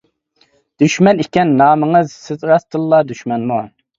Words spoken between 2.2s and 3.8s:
سىز راستتىنلا دۈشمەنمۇ.